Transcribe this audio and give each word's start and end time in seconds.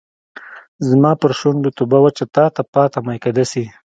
زما 0.89 1.11
پر 1.21 1.31
شونډو 1.39 1.69
توبه 1.77 1.99
وچه 2.05 2.25
تاته 2.35 2.61
پاته 2.73 2.99
میکده 3.07 3.43
سي 3.51 3.63